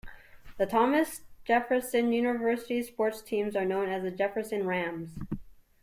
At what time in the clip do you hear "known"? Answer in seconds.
3.65-3.87